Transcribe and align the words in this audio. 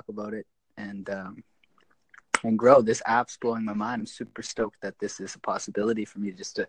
talk 0.00 0.08
about 0.08 0.34
it 0.34 0.46
and 0.76 1.10
um, 1.10 1.42
and 2.42 2.58
grow. 2.58 2.80
This 2.80 3.02
app's 3.06 3.36
blowing 3.36 3.64
my 3.64 3.74
mind. 3.74 4.00
I'm 4.00 4.06
super 4.06 4.42
stoked 4.42 4.80
that 4.82 4.98
this 4.98 5.20
is 5.20 5.34
a 5.34 5.38
possibility 5.38 6.04
for 6.04 6.20
me 6.20 6.32
just 6.32 6.56
to 6.56 6.66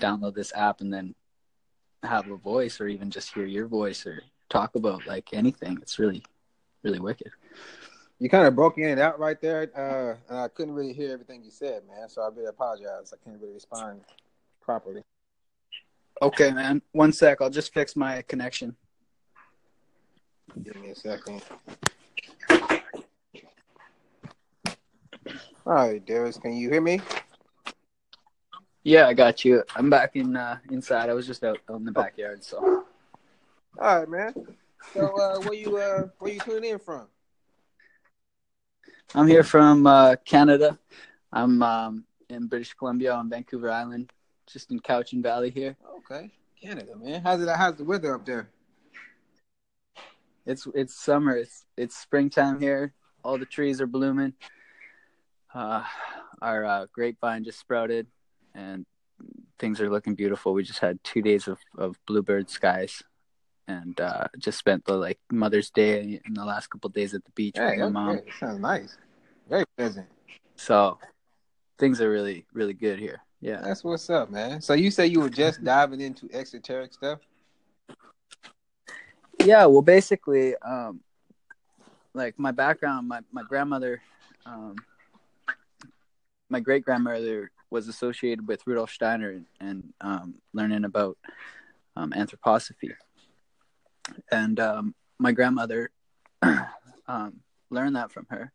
download 0.00 0.34
this 0.34 0.52
app 0.54 0.80
and 0.80 0.92
then 0.92 1.14
have 2.02 2.30
a 2.30 2.36
voice 2.36 2.80
or 2.80 2.88
even 2.88 3.10
just 3.10 3.32
hear 3.34 3.44
your 3.44 3.66
voice 3.66 4.06
or 4.06 4.22
talk 4.48 4.74
about 4.74 5.06
like 5.06 5.28
anything. 5.32 5.78
It's 5.82 5.98
really, 5.98 6.22
really 6.82 7.00
wicked. 7.00 7.30
You 8.18 8.30
kind 8.30 8.46
of 8.46 8.56
broke 8.56 8.78
in 8.78 8.88
and 8.88 9.00
out 9.00 9.18
right 9.18 9.38
there, 9.42 9.70
uh, 9.76 10.16
and 10.30 10.38
I 10.38 10.48
couldn't 10.48 10.74
really 10.74 10.94
hear 10.94 11.12
everything 11.12 11.44
you 11.44 11.50
said, 11.50 11.82
man. 11.86 12.08
So 12.08 12.22
I 12.22 12.28
really 12.28 12.46
apologize. 12.46 13.12
I 13.12 13.22
can't 13.22 13.40
really 13.40 13.52
respond 13.52 14.00
properly. 14.62 15.02
Okay, 16.22 16.50
man. 16.50 16.80
One 16.92 17.12
sec. 17.12 17.42
I'll 17.42 17.50
just 17.50 17.74
fix 17.74 17.94
my 17.94 18.22
connection. 18.22 18.74
Give 20.62 20.76
me 20.76 20.88
a 20.88 20.94
second. 20.94 21.42
All 25.66 25.74
right, 25.74 26.04
Darius, 26.06 26.38
can 26.38 26.56
you 26.56 26.70
hear 26.70 26.80
me? 26.80 27.00
Yeah, 28.84 29.08
I 29.08 29.14
got 29.14 29.44
you. 29.44 29.64
I'm 29.74 29.90
back 29.90 30.14
in 30.14 30.36
uh, 30.36 30.58
inside. 30.70 31.10
I 31.10 31.14
was 31.14 31.26
just 31.26 31.42
out, 31.42 31.58
in 31.68 31.84
the 31.84 31.90
backyard. 31.90 32.44
So. 32.44 32.84
All 33.80 33.98
right, 33.98 34.08
man. 34.08 34.32
So, 34.94 35.20
uh, 35.20 35.40
where 35.40 35.54
you 35.54 35.76
uh, 35.76 36.06
where 36.20 36.32
you 36.32 36.38
tuning 36.38 36.70
in 36.70 36.78
from? 36.78 37.08
I'm 39.12 39.26
here 39.26 39.42
from 39.42 39.88
uh, 39.88 40.14
Canada. 40.24 40.78
I'm 41.32 41.60
um, 41.64 42.04
in 42.28 42.46
British 42.46 42.74
Columbia 42.74 43.12
on 43.14 43.28
Vancouver 43.28 43.70
Island, 43.70 44.12
just 44.46 44.70
in 44.70 44.78
Cowichan 44.78 45.20
Valley 45.20 45.50
here. 45.50 45.76
Okay, 45.98 46.30
Canada, 46.62 46.92
man. 46.96 47.22
How's 47.22 47.42
it? 47.42 47.48
How's 47.48 47.74
the 47.74 47.84
weather 47.84 48.14
up 48.14 48.24
there? 48.24 48.48
It's 50.46 50.66
it's 50.74 50.94
summer. 50.94 51.36
It's 51.36 51.64
it's 51.76 51.96
springtime 51.96 52.60
here. 52.60 52.94
All 53.24 53.38
the 53.38 53.46
trees 53.46 53.80
are 53.80 53.86
blooming. 53.86 54.34
Uh, 55.52 55.84
our 56.40 56.64
uh, 56.64 56.86
grapevine 56.92 57.44
just 57.44 57.58
sprouted 57.58 58.06
and 58.54 58.84
things 59.58 59.80
are 59.80 59.90
looking 59.90 60.14
beautiful. 60.14 60.52
We 60.52 60.62
just 60.62 60.80
had 60.80 61.02
two 61.02 61.22
days 61.22 61.48
of, 61.48 61.58
of 61.78 61.96
bluebird 62.06 62.50
skies 62.50 63.02
and 63.68 63.98
uh, 64.00 64.24
just 64.38 64.58
spent 64.58 64.84
the 64.84 64.94
like 64.94 65.18
Mother's 65.30 65.70
Day 65.70 66.20
in 66.24 66.34
the 66.34 66.44
last 66.44 66.68
couple 66.68 66.90
days 66.90 67.14
at 67.14 67.24
the 67.24 67.30
beach 67.32 67.56
hey, 67.56 67.70
with 67.70 67.78
my 67.78 67.88
mom. 67.88 68.16
Great. 68.16 68.34
Sounds 68.38 68.60
nice. 68.60 68.96
Very 69.48 69.64
pleasant. 69.76 70.06
So 70.56 70.98
things 71.78 72.00
are 72.00 72.10
really, 72.10 72.46
really 72.52 72.74
good 72.74 72.98
here. 72.98 73.22
Yeah. 73.40 73.60
That's 73.62 73.84
what's 73.84 74.08
up, 74.10 74.30
man. 74.30 74.60
So 74.60 74.74
you 74.74 74.90
say 74.90 75.06
you 75.06 75.20
were 75.20 75.30
just 75.30 75.62
diving 75.64 76.00
into 76.00 76.28
esoteric 76.32 76.92
stuff? 76.92 77.20
Yeah, 79.46 79.66
well 79.66 79.80
basically, 79.80 80.56
um, 80.56 81.02
like 82.14 82.36
my 82.36 82.50
background, 82.50 83.06
my, 83.06 83.20
my 83.30 83.44
grandmother, 83.44 84.02
um, 84.44 84.74
my 86.50 86.58
great 86.58 86.84
grandmother 86.84 87.52
was 87.70 87.86
associated 87.86 88.48
with 88.48 88.66
Rudolf 88.66 88.90
Steiner 88.90 89.30
and, 89.30 89.46
and 89.60 89.92
um, 90.00 90.34
learning 90.52 90.84
about 90.84 91.16
um, 91.94 92.10
anthroposophy. 92.10 92.90
And 94.32 94.58
um, 94.58 94.96
my 95.20 95.30
grandmother 95.30 95.90
um, 97.06 97.40
learned 97.70 97.94
that 97.94 98.10
from 98.10 98.26
her, 98.30 98.52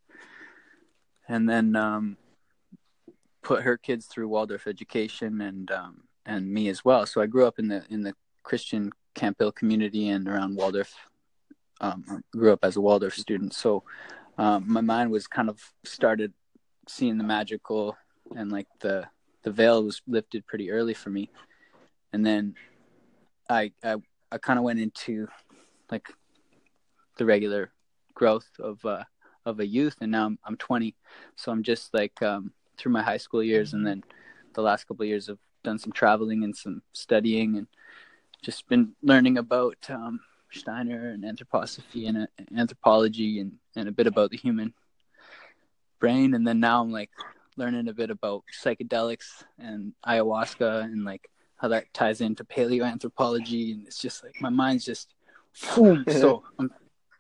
and 1.30 1.47
then 1.50 1.78
um, 1.78 2.17
put 3.42 3.64
her 3.64 3.78
kids 3.78 4.08
through 4.08 4.28
Waldorf 4.28 4.67
education 4.67 5.39
and 5.39 5.72
um, 5.72 6.03
and 6.25 6.52
me 6.52 6.67
as 6.67 6.84
well. 6.84 7.06
So 7.06 7.22
I 7.22 7.28
grew 7.28 7.45
up 7.47 7.59
in 7.59 7.69
the 7.69 7.86
in 7.89 8.02
the 8.02 8.14
Christian 8.44 8.92
Camphill 9.14 9.52
community 9.52 10.09
and 10.09 10.28
around 10.28 10.56
Waldorf. 10.56 10.94
grew 12.31 12.54
up 12.54 12.64
as 12.64 12.76
a 12.78 12.81
Waldorf 12.81 13.16
student, 13.16 13.53
so 13.53 13.84
my 14.38 14.81
mind 14.81 15.12
was 15.12 15.28
kind 15.28 15.50
of 15.50 15.59
started 15.84 16.34
seeing 16.88 17.18
the 17.18 17.23
magical 17.23 17.95
and 18.36 18.52
like 18.52 18.68
the 18.80 19.08
the 19.44 19.52
veil 19.52 19.84
was 19.84 20.02
lifted 20.08 20.45
pretty 20.45 20.72
early 20.72 20.94
for 20.94 21.09
me. 21.09 21.30
And 22.13 22.25
then 22.25 22.56
i 23.50 23.72
i, 23.84 23.96
I 24.31 24.38
kind 24.38 24.59
of 24.59 24.66
went 24.66 24.80
into 24.80 25.28
like 25.91 26.07
the 27.18 27.25
regular 27.25 27.72
growth 28.13 28.50
of 28.59 28.84
uh 28.86 29.03
of 29.46 29.59
a 29.59 29.66
youth. 29.66 29.97
And 30.02 30.12
now 30.12 30.25
i'm, 30.25 30.40
I'm 30.46 30.57
20 30.57 30.96
so 31.36 31.52
i'm 31.52 31.63
just 31.63 31.94
like 31.94 32.22
um 32.22 32.52
through 32.78 32.91
my 32.91 33.03
high 33.03 33.18
school 33.18 33.44
years 33.44 33.74
and 33.74 33.86
then 33.86 34.03
the 34.53 34.62
last 34.62 34.86
couple 34.86 35.03
of 35.03 35.09
years 35.09 35.30
i've 35.30 35.38
done 35.63 35.80
some 35.80 35.91
traveling 35.91 36.44
and 36.44 36.56
some 36.56 36.81
studying 36.94 37.57
and 37.57 37.68
just 38.41 38.68
been 38.68 38.94
learning 39.02 39.38
about 39.38 39.78
um 39.90 40.19
steiner 40.52 41.09
and 41.09 41.24
anthroposophy 41.24 42.09
and 42.09 42.18
uh, 42.18 42.25
anthropology 42.57 43.40
and 43.40 43.53
and 43.75 43.88
a 43.88 43.91
bit 43.91 44.07
about 44.07 44.31
the 44.31 44.38
human 44.38 44.74
brain 46.00 46.34
and 46.34 46.46
then 46.46 46.59
now 46.59 46.81
i'm 46.81 46.91
like 46.91 47.12
learning 47.57 47.88
a 47.88 47.94
bit 47.94 48.09
about 48.09 48.44
psychedelics 48.63 49.44
and 49.59 49.94
ayahuasca 50.06 50.84
and 50.84 51.06
like 51.06 51.30
how 51.57 51.68
that 51.68 51.94
ties 51.94 52.22
into 52.22 52.44
paleoanthropology 52.44 53.74
and 53.74 53.85
it's 53.88 54.00
just 54.00 54.24
like 54.24 54.34
my 54.41 54.50
mind's 54.50 54.84
just 54.84 55.13
boom. 55.75 56.03
so 56.09 56.44
I'm 56.59 56.72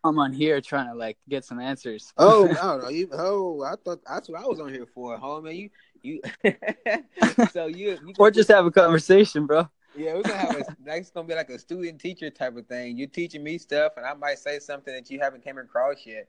I'm 0.03 0.17
on 0.17 0.33
here 0.33 0.61
trying 0.61 0.87
to 0.87 0.95
like 0.95 1.17
get 1.29 1.45
some 1.45 1.59
answers. 1.59 2.11
oh 2.17 2.49
no, 2.51 2.89
you 2.89 3.09
oh 3.11 3.63
I 3.63 3.75
thought 3.83 3.99
that's 4.07 4.29
what 4.29 4.41
I 4.41 4.47
was 4.47 4.59
on 4.59 4.73
here 4.73 4.87
for, 4.87 5.17
homie. 5.17 5.69
You 6.01 6.21
you 6.43 6.55
so 7.51 7.67
you, 7.67 7.99
you 8.05 8.13
or 8.17 8.31
just 8.31 8.49
have 8.49 8.65
a 8.65 8.71
conversation, 8.71 9.45
bro. 9.45 9.69
Yeah, 9.95 10.15
we're 10.15 10.23
gonna 10.23 10.37
have 10.37 10.55
a 10.55 10.63
that's 10.85 11.09
gonna 11.11 11.27
be 11.27 11.35
like 11.35 11.49
a 11.49 11.59
student 11.59 11.99
teacher 11.99 12.29
type 12.29 12.55
of 12.55 12.65
thing. 12.67 12.97
You're 12.97 13.07
teaching 13.07 13.43
me 13.43 13.57
stuff, 13.57 13.93
and 13.97 14.05
I 14.05 14.13
might 14.13 14.39
say 14.39 14.59
something 14.59 14.93
that 14.93 15.09
you 15.09 15.19
haven't 15.19 15.43
came 15.43 15.57
across 15.57 16.05
yet. 16.05 16.27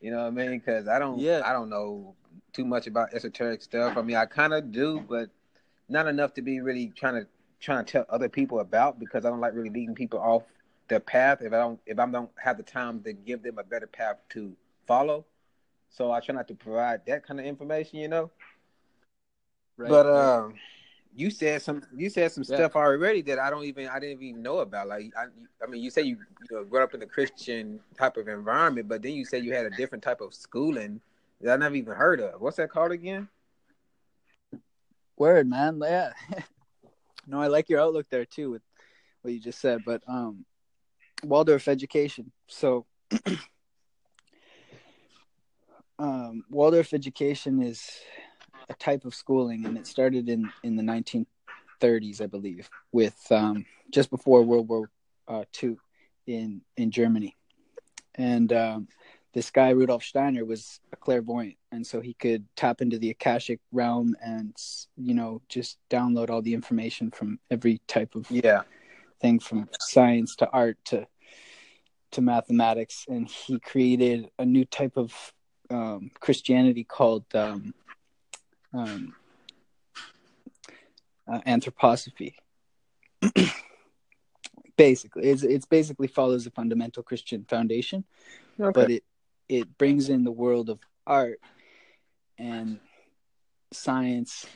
You 0.00 0.10
know 0.10 0.18
what 0.18 0.26
I 0.26 0.30
mean? 0.30 0.50
Because 0.50 0.88
I 0.88 0.98
don't, 0.98 1.18
yeah. 1.18 1.42
I 1.44 1.52
don't 1.52 1.70
know 1.70 2.14
too 2.52 2.64
much 2.64 2.86
about 2.86 3.14
esoteric 3.14 3.62
stuff. 3.62 3.96
I 3.96 4.02
mean, 4.02 4.16
I 4.16 4.26
kind 4.26 4.52
of 4.52 4.72
do, 4.72 5.00
but 5.08 5.30
not 5.88 6.06
enough 6.06 6.34
to 6.34 6.42
be 6.42 6.60
really 6.60 6.92
trying 6.94 7.14
to 7.14 7.26
trying 7.60 7.84
to 7.84 7.90
tell 7.90 8.06
other 8.10 8.28
people 8.28 8.60
about 8.60 8.98
because 8.98 9.24
I 9.24 9.30
don't 9.30 9.40
like 9.40 9.54
really 9.54 9.70
leading 9.70 9.94
people 9.94 10.18
off 10.18 10.42
their 10.88 11.00
path 11.00 11.40
if 11.40 11.52
I 11.52 11.56
don't 11.56 11.80
if 11.86 11.98
I 11.98 12.06
don't 12.06 12.30
have 12.36 12.56
the 12.56 12.62
time 12.62 13.02
to 13.04 13.12
give 13.12 13.42
them 13.42 13.58
a 13.58 13.64
better 13.64 13.86
path 13.86 14.16
to 14.30 14.54
follow. 14.86 15.24
So 15.88 16.10
I 16.10 16.20
try 16.20 16.34
not 16.34 16.48
to 16.48 16.54
provide 16.54 17.06
that 17.06 17.24
kind 17.26 17.38
of 17.38 17.46
information, 17.46 18.00
you 18.00 18.08
know. 18.08 18.30
Right. 19.76 19.88
But 19.88 20.06
um, 20.06 20.54
you 21.14 21.30
said 21.30 21.62
some 21.62 21.82
you 21.94 22.10
said 22.10 22.32
some 22.32 22.44
yeah. 22.48 22.56
stuff 22.56 22.76
already 22.76 23.22
that 23.22 23.38
I 23.38 23.48
don't 23.50 23.64
even 23.64 23.88
I 23.88 23.98
didn't 24.00 24.22
even 24.22 24.42
know 24.42 24.58
about. 24.58 24.88
Like 24.88 25.12
I, 25.16 25.26
I 25.62 25.66
mean, 25.68 25.82
you 25.82 25.90
say 25.90 26.02
you, 26.02 26.16
you 26.50 26.56
know, 26.56 26.64
grew 26.64 26.82
up 26.82 26.94
in 26.94 27.02
a 27.02 27.06
Christian 27.06 27.80
type 27.96 28.16
of 28.16 28.28
environment, 28.28 28.88
but 28.88 29.02
then 29.02 29.12
you 29.12 29.24
said 29.24 29.44
you 29.44 29.54
had 29.54 29.66
a 29.66 29.70
different 29.70 30.02
type 30.02 30.20
of 30.20 30.34
schooling 30.34 31.00
that 31.40 31.52
I 31.52 31.56
never 31.56 31.74
even 31.76 31.94
heard 31.94 32.20
of. 32.20 32.40
What's 32.40 32.56
that 32.56 32.70
called 32.70 32.92
again? 32.92 33.28
Word, 35.16 35.48
man. 35.48 35.80
Yeah. 35.82 36.12
no, 37.26 37.40
I 37.40 37.46
like 37.46 37.68
your 37.68 37.80
outlook 37.80 38.06
there 38.10 38.24
too 38.24 38.50
with 38.50 38.62
what 39.22 39.32
you 39.32 39.40
just 39.40 39.60
said. 39.60 39.82
But 39.86 40.02
um, 40.08 40.44
Waldorf 41.22 41.68
education. 41.68 42.32
So 42.48 42.86
um, 45.98 46.44
Waldorf 46.50 46.92
education 46.92 47.62
is 47.62 47.88
a 48.68 48.74
type 48.74 49.04
of 49.04 49.14
schooling, 49.14 49.66
and 49.66 49.76
it 49.76 49.86
started 49.86 50.28
in 50.28 50.50
in 50.62 50.76
the 50.76 50.82
1930s, 50.82 52.20
I 52.20 52.26
believe, 52.26 52.68
with 52.92 53.20
um, 53.30 53.64
just 53.90 54.10
before 54.10 54.42
World 54.42 54.68
War 54.68 54.90
uh, 55.28 55.44
II 55.62 55.76
in 56.26 56.62
in 56.76 56.90
Germany, 56.90 57.36
and 58.14 58.52
um, 58.52 58.88
this 59.32 59.50
guy 59.50 59.70
Rudolf 59.70 60.04
Steiner 60.04 60.44
was 60.44 60.80
a 60.92 60.96
clairvoyant, 60.96 61.56
and 61.72 61.86
so 61.86 62.00
he 62.00 62.14
could 62.14 62.46
tap 62.56 62.80
into 62.80 62.98
the 62.98 63.10
akashic 63.10 63.60
realm 63.72 64.14
and 64.22 64.56
you 64.96 65.14
know 65.14 65.42
just 65.48 65.78
download 65.90 66.30
all 66.30 66.42
the 66.42 66.54
information 66.54 67.10
from 67.10 67.38
every 67.50 67.80
type 67.86 68.14
of 68.14 68.30
yeah. 68.30 68.62
thing 69.20 69.40
from 69.40 69.68
science 69.80 70.36
to 70.36 70.48
art 70.50 70.78
to 70.86 71.06
to 72.12 72.20
mathematics, 72.22 73.04
and 73.08 73.28
he 73.28 73.58
created 73.58 74.30
a 74.38 74.46
new 74.46 74.64
type 74.64 74.96
of 74.96 75.32
um, 75.70 76.10
Christianity 76.20 76.84
called 76.84 77.24
um, 77.34 77.74
um, 78.74 79.14
uh, 81.26 81.40
anthroposophy. 81.46 82.34
basically, 84.76 85.24
it's 85.24 85.42
it's 85.42 85.66
basically 85.66 86.08
follows 86.08 86.44
the 86.44 86.50
fundamental 86.50 87.02
Christian 87.02 87.44
foundation, 87.48 88.04
okay. 88.60 88.72
but 88.72 88.90
it 88.90 89.04
it 89.48 89.78
brings 89.78 90.08
in 90.08 90.24
the 90.24 90.32
world 90.32 90.68
of 90.68 90.80
art 91.06 91.38
and 92.38 92.78
science 93.72 94.46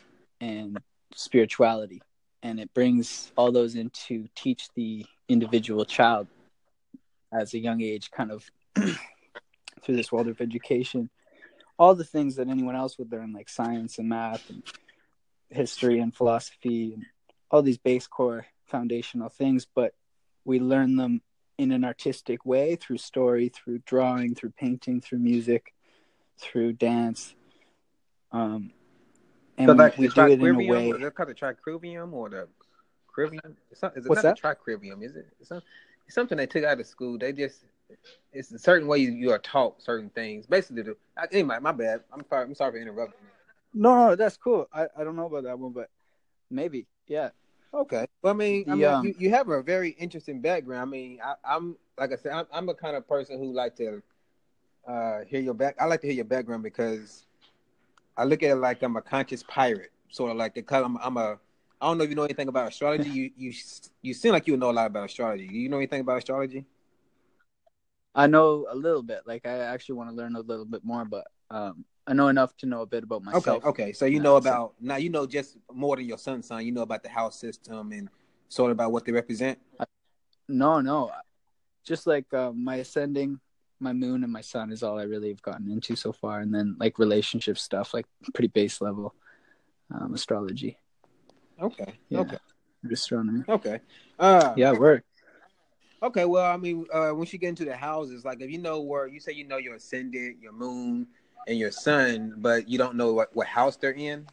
and 0.41 0.79
spirituality, 1.15 2.03
and 2.43 2.61
it 2.61 2.73
brings 2.75 3.33
all 3.37 3.53
those 3.53 3.75
in 3.75 3.91
to 3.91 4.29
teach 4.35 4.69
the 4.75 5.07
individual 5.29 5.85
child 5.85 6.27
as 7.33 7.55
a 7.55 7.59
young 7.59 7.81
age, 7.81 8.11
kind 8.11 8.31
of 8.31 8.51
through 9.83 9.97
this 9.97 10.11
world 10.11 10.29
of 10.29 10.41
education 10.41 11.09
all 11.79 11.95
the 11.95 12.05
things 12.05 12.37
that 12.37 12.49
anyone 12.49 12.75
else 12.75 12.99
would 12.99 13.13
learn, 13.13 13.33
like 13.33 13.49
science 13.49 13.99
and 13.99 14.09
math 14.09 14.51
and 14.51 14.63
history 15.51 16.01
and 16.01 16.15
philosophy 16.15 16.93
and 16.95 17.05
all 17.51 17.63
these 17.63 17.79
base 17.79 18.07
core 18.07 18.47
foundational 18.67 19.29
things, 19.29 19.67
but 19.75 19.95
we 20.45 20.61
learn 20.61 20.97
them 20.97 21.23
in 21.57 21.73
an 21.73 21.85
artistic 21.85 22.45
way 22.45 22.77
through 22.77 22.99
story, 22.99 23.49
through 23.49 23.79
drawing, 23.87 24.35
through 24.35 24.51
painting, 24.51 25.01
through 25.01 25.19
music, 25.19 25.73
through 26.39 26.73
dance. 26.73 27.35
Um, 28.33 28.73
and 29.57 29.69
so 29.69 29.75
like 29.75 29.97
we, 29.97 30.09
we 30.09 30.15
do 30.15 30.27
it 30.27 30.41
in 30.41 30.55
a 30.55 30.69
way. 30.69 30.91
It 30.91 31.15
called 31.15 31.29
the 31.31 31.35
tricrivium 31.35 32.13
or 32.13 32.29
the 32.29 32.49
crivium? 33.17 33.57
Is 33.73 33.83
it 33.83 34.09
What's 34.09 34.23
not 34.23 34.23
that? 34.23 34.37
the 34.37 34.41
tricrivium? 34.41 35.03
Is 35.03 35.17
it? 35.17 35.27
It's, 35.41 35.51
it's 35.51 36.15
something 36.15 36.39
they 36.39 36.47
took 36.47 36.65
out 36.65 36.81
of 36.81 36.87
school. 36.87 37.19
They 37.19 37.33
just 37.33 37.65
it's 38.33 38.53
a 38.53 38.59
certain 38.59 38.87
way 38.87 38.99
you, 38.99 39.11
you 39.13 39.31
are 39.33 39.39
taught 39.39 39.83
certain 39.83 40.11
things. 40.11 40.47
Basically, 40.47 40.83
the, 40.83 40.97
anyway, 41.33 41.59
my 41.61 41.73
bad. 41.73 42.03
I'm 42.13 42.25
sorry. 42.29 42.45
I'm 42.45 42.55
sorry 42.55 42.73
for 42.73 42.79
interrupting. 42.79 43.21
No, 43.75 44.09
no, 44.09 44.17
that's 44.17 44.37
cool. 44.37 44.69
I, 44.73 44.87
I 44.97 45.05
don't 45.05 45.17
know 45.17 45.27
about 45.27 45.45
that 45.45 45.59
one, 45.59 45.73
but 45.73 45.91
maybe, 46.51 46.87
yeah. 47.07 47.31
Okay. 47.73 48.07
Well, 48.23 48.33
I 48.33 48.37
mean, 48.37 48.65
the, 48.65 48.73
I 48.73 48.75
mean, 48.75 48.85
um, 48.85 49.07
you, 49.07 49.15
you 49.19 49.31
have 49.31 49.49
a 49.49 49.63
very 49.63 49.91
interesting 49.91 50.41
background. 50.41 50.83
I 50.83 50.85
mean, 50.87 51.19
I, 51.23 51.57
am 51.57 51.77
like 51.99 52.13
I 52.13 52.17
said, 52.17 52.33
I'm, 52.33 52.47
I'm 52.53 52.69
a 52.69 52.75
kind 52.75 52.97
of 52.97 53.07
person 53.07 53.39
who 53.39 53.53
like 53.53 53.77
to 53.77 54.03
uh, 54.87 55.21
hear 55.27 55.41
your 55.41 55.55
back. 55.55 55.77
I 55.79 55.85
like 55.85 56.01
to 56.01 56.07
hear 56.07 56.17
your 56.17 56.25
background 56.25 56.63
because 56.63 57.27
I 58.17 58.25
look 58.25 58.43
at 58.43 58.51
it 58.51 58.57
like 58.57 58.83
I'm 58.83 58.97
a 58.97 59.03
conscious 59.03 59.43
pirate, 59.43 59.93
sort 60.09 60.31
of 60.31 60.37
like 60.37 60.55
the 60.55 60.65
I'm, 60.71 60.97
I'm 60.99 61.17
a. 61.17 61.39
I 61.81 61.87
don't 61.87 61.99
know 61.99 62.05
if 62.05 62.11
you 62.11 62.17
know 62.17 62.25
anything 62.25 62.49
about 62.49 62.71
astrology. 62.71 63.11
You 63.15 63.31
you 63.37 63.53
you 64.03 64.15
seem 64.15 64.33
like 64.33 64.47
you 64.47 64.57
know 64.57 64.71
a 64.71 64.73
lot 64.73 64.87
about 64.87 65.07
astrology. 65.07 65.47
Do 65.47 65.55
you 65.55 65.69
know 65.69 65.77
anything 65.77 66.01
about 66.01 66.19
astrology? 66.19 66.65
I 68.15 68.27
know 68.27 68.67
a 68.71 68.75
little 68.75 69.03
bit. 69.03 69.21
Like 69.27 69.47
I 69.47 69.59
actually 69.59 69.97
want 69.97 70.11
to 70.11 70.17
learn 70.17 70.37
a 70.37 70.41
little 70.41 70.65
bit 70.65 70.85
more, 70.85 71.05
but 71.05 71.27
um, 71.51 71.85
I 72.07 72.15
know 72.15 72.29
enough 72.29 72.57
to 72.59 72.67
know 72.67 72.83
a 72.83 72.87
bit 72.87 73.05
about 73.05 73.23
myself. 73.23 73.65
Okay, 73.65 73.69
okay. 73.69 73.93
So 73.93 74.07
you 74.07 74.21
know 74.21 74.37
about 74.37 74.75
now. 74.81 74.97
You 74.97 75.11
know 75.11 75.27
just 75.27 75.59
more 75.73 75.97
than 75.97 76.07
your 76.07 76.19
sun 76.19 76.43
sign. 76.43 76.67
You 76.67 76.73
know 76.73 76.83
about 76.83 77.03
the 77.03 77.09
house 77.11 77.39
system 77.39 77.93
and 77.93 78.09
sort 78.49 78.71
of 78.71 78.77
about 78.77 78.93
what 78.93 79.05
they 79.05 79.13
represent. 79.13 79.59
I, 79.79 79.85
no, 80.49 80.81
no. 80.81 81.11
Just 81.85 82.07
like 82.07 82.33
uh, 82.33 82.53
my 82.53 82.77
ascending, 82.77 83.41
my 83.81 83.93
moon 83.93 84.25
and 84.25 84.33
my 84.33 84.41
sun 84.41 84.73
is 84.73 84.83
all 84.83 84.99
I 84.99 85.05
really 85.05 85.29
have 85.29 85.43
gotten 85.43 85.71
into 85.71 85.97
so 85.97 86.13
far, 86.13 86.41
and 86.41 86.55
then 86.55 86.77
like 86.81 86.99
relationship 86.99 87.59
stuff, 87.59 87.95
like 87.95 88.07
pretty 88.35 88.49
base 88.49 88.81
level 88.81 89.15
um, 89.95 90.15
astrology. 90.15 90.79
Okay. 91.61 91.95
Yeah. 92.09 92.21
Okay. 92.21 92.39
Astronomy. 92.91 93.45
Okay. 93.49 93.81
Uh, 94.19 94.55
yeah, 94.57 94.73
work. 94.73 95.05
Okay, 96.01 96.25
well, 96.25 96.45
I 96.45 96.57
mean, 96.57 96.87
uh, 96.93 97.11
once 97.13 97.33
you 97.33 97.39
get 97.39 97.49
into 97.49 97.65
the 97.65 97.77
houses, 97.77 98.25
like 98.25 98.41
if 98.41 98.51
you 98.51 98.59
know 98.59 98.81
where 98.81 99.09
you 99.09 99.19
say 99.19 99.33
you 99.33 99.45
know 99.45 99.57
your 99.57 99.75
ascendant, 99.75 100.37
your 100.41 100.53
moon, 100.53 101.09
and 101.49 101.59
your 101.59 101.73
sun, 101.73 102.35
but 102.37 102.69
you 102.69 102.79
don't 102.79 102.95
know 102.95 103.13
what, 103.15 103.35
what 103.35 103.47
house 103.47 103.77
they're 103.77 103.93
in. 103.93 104.27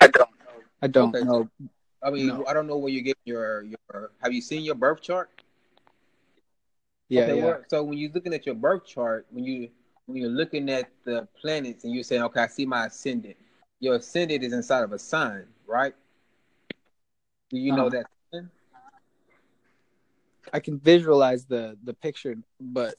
I 0.00 0.06
don't. 0.08 0.30
Know. 0.30 0.62
I 0.82 0.86
don't 0.86 1.16
okay, 1.16 1.24
know. 1.24 1.48
So, 1.60 1.68
I 2.04 2.10
mean, 2.10 2.28
no. 2.28 2.44
I 2.46 2.52
don't 2.52 2.66
know 2.66 2.76
where 2.76 2.92
you 2.92 3.02
get 3.02 3.18
your 3.24 3.62
your. 3.62 4.10
Have 4.22 4.32
you 4.32 4.40
seen 4.40 4.62
your 4.62 4.74
birth 4.76 5.00
chart? 5.00 5.30
Yeah, 7.08 7.22
okay, 7.22 7.36
yeah. 7.38 7.44
Well, 7.44 7.62
so 7.68 7.82
when 7.82 7.98
you're 7.98 8.12
looking 8.12 8.34
at 8.34 8.46
your 8.46 8.54
birth 8.54 8.86
chart, 8.86 9.26
when 9.30 9.44
you 9.44 9.70
when 10.06 10.18
you're 10.18 10.30
looking 10.30 10.70
at 10.70 10.90
the 11.04 11.26
planets 11.40 11.84
and 11.84 11.94
you're 11.94 12.04
saying, 12.04 12.22
okay, 12.22 12.40
I 12.40 12.46
see 12.46 12.66
my 12.66 12.86
ascendant. 12.86 13.36
Your 13.80 13.96
ascendant 13.96 14.44
is 14.44 14.52
inside 14.52 14.84
of 14.84 14.92
a 14.92 14.98
sign, 14.98 15.46
right? 15.66 15.94
Do 17.50 17.58
you 17.58 17.72
uh-huh. 17.72 17.82
know 17.82 17.90
that? 17.90 18.06
I 20.52 20.60
can 20.60 20.78
visualize 20.78 21.46
the 21.46 21.76
the 21.84 21.94
picture, 21.94 22.36
but 22.60 22.94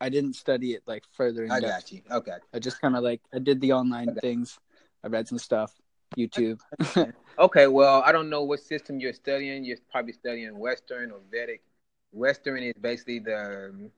I 0.00 0.08
didn't 0.08 0.34
study 0.34 0.72
it 0.72 0.82
like 0.86 1.04
further. 1.12 1.44
In 1.44 1.50
I 1.50 1.60
depth. 1.60 1.72
got 1.72 1.92
you. 1.92 2.02
Okay. 2.10 2.36
I 2.52 2.58
just 2.58 2.80
kind 2.80 2.96
of 2.96 3.02
like 3.02 3.20
I 3.32 3.38
did 3.38 3.60
the 3.60 3.72
online 3.72 4.10
okay. 4.10 4.20
things. 4.20 4.58
I 5.02 5.08
read 5.08 5.28
some 5.28 5.38
stuff, 5.38 5.72
YouTube. 6.16 6.60
okay, 7.38 7.66
well, 7.66 8.02
I 8.04 8.12
don't 8.12 8.30
know 8.30 8.42
what 8.42 8.60
system 8.60 9.00
you're 9.00 9.12
studying. 9.12 9.64
You're 9.64 9.78
probably 9.90 10.12
studying 10.12 10.58
Western 10.58 11.10
or 11.10 11.20
Vedic. 11.30 11.62
Western 12.12 12.62
is 12.62 12.74
basically 12.80 13.18
the 13.18 13.90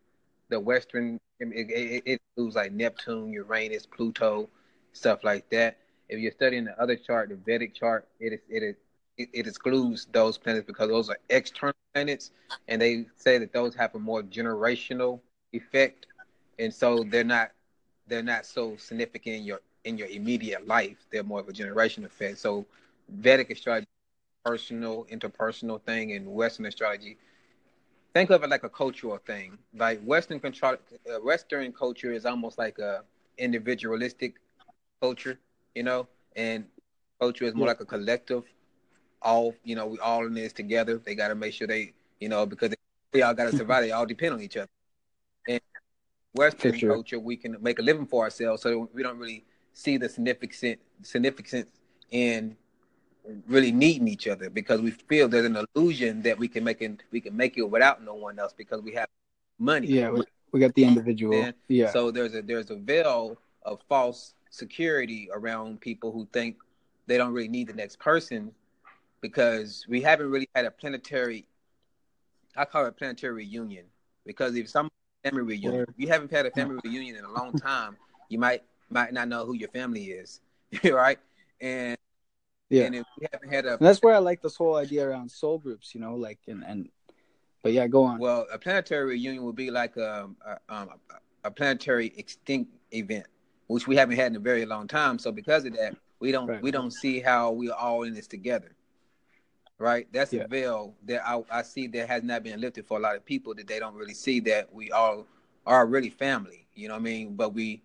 the 0.49 0.59
Western. 0.59 1.19
It, 1.39 1.49
it, 1.71 2.03
it 2.07 2.21
includes 2.37 2.57
like 2.57 2.73
Neptune, 2.73 3.33
Uranus, 3.33 3.87
Pluto, 3.87 4.49
stuff 4.93 5.23
like 5.23 5.49
that. 5.51 5.79
If 6.09 6.21
you're 6.21 6.33
studying 6.33 6.65
the 6.65 6.81
other 6.81 6.97
chart, 6.97 7.29
the 7.29 7.37
Vedic 7.37 7.75
chart, 7.75 8.09
it 8.21 8.33
is 8.33 8.41
it 8.49 8.63
is 8.63 8.77
it, 9.19 9.29
it 9.33 9.47
excludes 9.47 10.07
those 10.13 10.39
planets 10.39 10.67
because 10.67 10.89
those 10.89 11.09
are 11.09 11.19
external 11.31 11.75
planets, 11.97 12.45
and 12.69 12.83
they 12.83 13.17
say 13.17 13.39
that 13.39 13.65
those 13.65 13.87
have 13.87 14.05
a 14.05 14.11
more 14.11 14.23
generational 14.23 15.21
effect, 15.53 16.07
and 16.59 16.73
so 16.73 17.05
they're 17.05 17.25
not 17.25 17.51
they're 18.07 18.23
not 18.23 18.47
so 18.47 18.77
significant 18.77 19.37
in 19.37 19.45
your 19.45 19.61
in 19.85 19.99
your 19.99 20.09
immediate 20.09 20.67
life. 20.67 21.07
They're 21.13 21.25
more 21.25 21.41
of 21.41 21.49
a 21.49 21.53
generation 21.53 22.05
effect. 22.05 22.39
So 22.39 22.67
Vedic 23.09 23.51
astrology, 23.51 23.87
personal, 24.45 25.07
interpersonal 25.11 25.81
thing, 25.83 26.13
and 26.13 26.27
Western 26.27 26.67
astrology. 26.67 27.19
Think 28.15 28.31
of 28.31 28.43
it 28.45 28.49
like 28.51 28.65
a 28.65 28.71
cultural 28.71 29.19
thing. 29.19 29.59
Like 29.75 30.03
Western 30.03 30.41
control, 30.41 30.77
uh, 31.11 31.21
Western 31.21 31.73
culture 31.73 32.13
is 32.13 32.27
almost 32.27 32.59
like 32.59 32.79
a 32.79 33.05
individualistic 33.39 34.37
culture, 35.01 35.39
you 35.75 35.83
know, 35.83 36.09
and 36.37 36.67
culture 37.21 37.45
is 37.45 37.55
more 37.55 37.67
yeah. 37.67 37.69
like 37.69 37.81
a 37.81 37.87
collective 37.87 38.45
all 39.23 39.55
you 39.65 39.75
know 39.75 39.87
we 39.87 39.99
all 39.99 40.27
in 40.27 40.35
this 40.35 40.53
together. 40.53 40.99
They 40.99 41.15
got 41.15 41.29
to 41.29 41.35
make 41.35 41.53
sure 41.53 41.67
they 41.67 41.93
you 42.21 42.29
know 42.29 42.47
because 42.47 42.71
they, 42.71 42.77
they 43.13 43.23
all 43.23 43.35
got 43.35 43.51
to 43.51 43.57
survive. 43.57 43.83
they 43.85 43.93
all 43.93 44.07
depend 44.07 44.35
on 44.35 44.41
each 44.41 44.57
other. 44.57 44.69
And 45.49 45.61
Western 46.35 46.79
culture, 46.79 47.19
we 47.19 47.37
can 47.37 47.57
make 47.63 47.79
a 47.79 47.83
living 47.83 48.07
for 48.07 48.25
ourselves, 48.25 48.63
so 48.63 48.89
we 48.93 49.03
don't 49.03 49.19
really 49.19 49.45
see 49.73 49.97
the 49.97 50.09
significant 50.09 50.81
significance 51.03 51.71
in 52.11 52.57
really 53.49 53.73
needing 53.73 54.09
each 54.09 54.29
other 54.29 54.49
because 54.49 54.81
we 54.81 54.91
feel 54.91 55.29
there's 55.29 55.47
an 55.47 55.65
illusion 55.75 56.23
that 56.23 56.39
we 56.39 56.49
can 56.49 56.63
make 56.63 56.81
it 56.81 57.03
we 57.11 57.21
can 57.21 57.37
make 57.37 57.59
it 57.59 57.69
without 57.69 58.03
no 58.03 58.15
one 58.15 58.39
else 58.39 58.53
because 58.57 58.81
we 58.81 58.93
have 58.93 59.09
money. 59.59 59.89
Yeah, 59.89 60.11
we, 60.11 60.23
we 60.53 60.61
got 60.61 60.75
the 60.75 60.85
individual. 60.85 61.35
And 61.35 61.55
yeah. 61.69 61.91
So 61.91 62.11
there's 62.11 62.35
a 62.35 62.43
there's 62.43 62.71
a 62.71 62.77
veil 62.77 63.37
of 63.63 63.81
false 63.89 64.35
security 64.51 65.29
around 65.33 65.81
people 65.81 66.13
who 66.13 66.27
think 66.33 66.57
they 67.07 67.17
don't 67.17 67.33
really 67.33 67.49
need 67.49 67.69
the 67.69 67.75
next 67.75 67.99
person 67.99 68.53
because 69.27 69.85
we 69.89 70.01
haven't 70.01 70.31
really 70.31 70.49
had 70.55 70.65
a 70.67 70.71
planetary. 70.71 71.49
I 72.57 72.65
call 72.65 72.85
it 72.85 72.89
a 72.89 72.93
planetary 72.93 73.35
reunion 73.35 73.87
because 74.25 74.55
if 74.55 74.69
some 74.69 74.89
family 75.25 75.43
reunion, 75.43 75.87
if 75.89 75.95
you 75.97 76.07
haven't 76.07 76.31
had 76.31 76.47
a 76.47 76.51
family 76.53 76.79
reunion 76.85 77.17
in 77.17 77.25
a 77.25 77.33
long 77.33 77.53
time, 77.55 77.97
you 78.29 78.39
might 78.39 78.63
might 78.89 79.13
not 79.13 79.27
know 79.27 79.45
who 79.45 79.55
your 79.55 79.69
family 79.71 80.05
is, 80.05 80.41
right? 80.85 81.19
And 81.61 81.99
yeah, 82.71 82.85
and 82.85 82.95
if 82.95 83.05
we 83.19 83.27
haven't 83.33 83.53
had 83.53 83.67
a, 83.67 83.73
and 83.73 83.81
that's 83.81 84.01
where 84.01 84.15
I 84.15 84.19
like 84.19 84.43
this 84.43 84.55
whole 84.55 84.77
idea 84.77 85.09
around 85.09 85.29
soul 85.29 85.59
groups, 85.59 85.93
you 85.93 86.01
know, 86.01 86.15
like 86.15 86.39
and 86.47 86.63
and. 86.65 86.89
But 87.63 87.73
yeah, 87.73 87.89
go 87.89 88.05
on. 88.05 88.21
Well, 88.21 88.47
a 88.53 88.59
planetary 88.59 89.07
reunion 89.07 89.43
would 89.43 89.57
be 89.57 89.73
like 89.73 89.97
a, 89.97 90.31
a, 90.47 90.73
um, 90.73 90.91
a 91.43 91.51
planetary 91.51 92.13
extinct 92.17 92.71
event, 92.93 93.27
which 93.67 93.89
we 93.89 93.97
haven't 93.97 94.15
had 94.15 94.31
in 94.31 94.37
a 94.37 94.41
very 94.41 94.65
long 94.65 94.87
time. 94.87 95.19
So 95.19 95.33
because 95.33 95.65
of 95.65 95.73
that, 95.73 95.97
we 96.21 96.31
don't 96.31 96.47
right. 96.47 96.63
we 96.63 96.71
don't 96.71 96.93
see 96.93 97.19
how 97.19 97.51
we're 97.51 97.73
all 97.73 98.05
in 98.05 98.15
this 98.15 98.29
together 98.29 98.77
right? 99.79 100.07
That's 100.13 100.33
yeah. 100.33 100.43
a 100.43 100.49
veil 100.49 100.95
that 101.05 101.27
I, 101.27 101.43
I 101.51 101.63
see 101.63 101.87
that 101.89 102.09
has 102.09 102.23
not 102.23 102.43
been 102.43 102.61
lifted 102.61 102.87
for 102.87 102.99
a 102.99 103.01
lot 103.01 103.17
of 103.17 103.25
people 103.25 103.55
that 103.55 103.67
they 103.67 103.79
don't 103.79 103.95
really 103.95 104.15
see 104.15 104.41
that 104.41 104.73
we 104.73 104.91
all 104.91 105.27
are 105.67 105.87
really 105.87 106.11
family. 106.11 106.67
You 106.75 106.89
know 106.89 106.95
what 106.95 107.01
I 107.01 107.05
mean? 107.05 107.35
But 107.35 107.55
we 107.55 107.83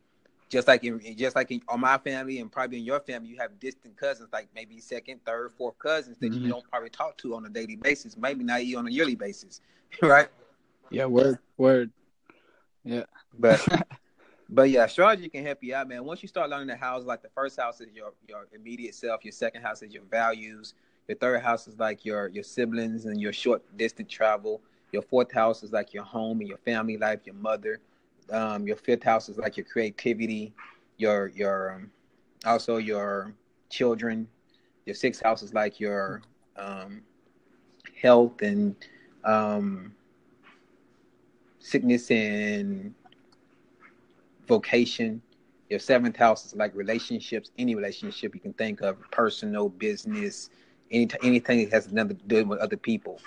just 0.50 0.68
like 0.68 0.84
in 0.84 1.02
just 1.18 1.36
like 1.36 1.50
in 1.52 1.62
on 1.68 1.80
my 1.80 1.98
family 1.98 2.40
and 2.40 2.52
probably 2.52 2.78
in 2.78 2.84
your 2.84 3.00
family, 3.00 3.30
you 3.30 3.38
have 3.38 3.60
distant 3.60 3.96
cousins, 3.98 4.30
like 4.32 4.48
maybe 4.54 4.80
second, 4.80 5.24
third, 5.26 5.52
fourth 5.54 5.78
cousins 5.80 6.18
that 6.20 6.32
mm-hmm. 6.32 6.44
you 6.44 6.50
don't 6.50 6.70
probably 6.70 6.90
talk 6.90 7.18
to 7.20 7.36
on 7.36 7.46
a 7.46 7.50
daily 7.50 7.78
basis, 7.78 8.18
maybe 8.18 8.44
not 8.44 8.62
even 8.62 8.80
on 8.80 8.88
a 8.88 8.92
yearly 8.92 9.16
basis, 9.16 9.62
right? 10.02 10.28
Yeah, 10.90 11.06
word, 11.06 11.40
word. 11.58 11.92
Yeah, 12.84 13.04
but 13.40 13.66
but 14.50 14.70
yeah, 14.70 14.84
astrology 14.84 15.30
can 15.30 15.46
help 15.46 15.60
you 15.64 15.74
out, 15.74 15.88
man. 15.88 16.04
Once 16.04 16.22
you 16.22 16.28
start 16.28 16.50
learning 16.50 16.68
the 16.68 16.76
house, 16.76 17.06
like 17.06 17.22
the 17.22 17.30
first 17.30 17.58
house 17.58 17.80
is 17.80 17.88
your 17.94 18.12
your 18.28 18.48
immediate 18.54 18.94
self, 18.94 19.24
your 19.24 19.32
second 19.32 19.62
house 19.62 19.82
is 19.82 19.94
your 19.94 20.04
values, 20.04 20.74
your 21.08 21.18
third 21.18 21.42
house 21.42 21.68
is 21.68 21.78
like 21.80 22.06
your 22.06 22.28
your 22.30 22.44
siblings 22.44 23.06
and 23.06 23.20
your 23.20 23.34
short 23.34 23.62
distance 23.78 24.12
travel. 24.12 24.62
Your 24.92 25.02
fourth 25.02 25.32
house 25.32 25.64
is 25.64 25.72
like 25.72 25.94
your 25.94 26.04
home 26.04 26.40
and 26.40 26.50
your 26.50 26.58
family 26.60 26.98
life, 26.98 27.22
your 27.26 27.36
mother. 27.36 27.80
Um, 28.32 28.66
your 28.68 28.76
fifth 28.78 29.04
house 29.04 29.30
is 29.30 29.38
like 29.38 29.58
your 29.58 29.66
creativity, 29.66 30.54
your 30.98 31.28
your 31.36 31.74
um, 31.74 31.92
also 32.46 32.78
your 32.78 33.34
children. 33.70 34.28
Your 34.86 34.96
sixth 34.96 35.22
house 35.22 35.44
is 35.44 35.54
like 35.54 35.80
your 35.80 36.22
um, 36.58 37.02
health 38.02 38.42
and 38.42 38.76
um, 39.24 39.94
sickness 41.60 42.10
and 42.12 42.94
vocation. 44.48 45.22
Your 45.70 45.80
seventh 45.80 46.18
house 46.18 46.46
is 46.46 46.56
like 46.56 46.76
relationships, 46.76 47.52
any 47.58 47.76
relationship 47.76 48.36
you 48.36 48.42
can 48.42 48.54
think 48.54 48.82
of, 48.82 48.98
personal, 49.12 49.70
business, 49.70 50.50
any 50.92 51.08
anything 51.24 51.64
that 51.64 51.74
has 51.74 51.92
nothing 51.92 52.18
to 52.18 52.24
do 52.26 52.46
with 52.46 52.60
other 52.60 52.78
people. 52.78 53.20